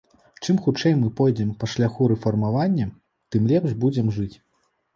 [0.45, 2.89] Чым хутчэй мы пойдзем па шляху рэфармавання,
[3.35, 4.31] тым лепш будзем жыць.